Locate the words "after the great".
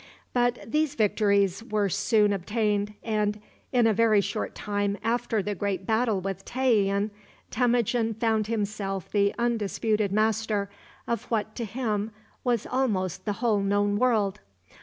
5.03-5.85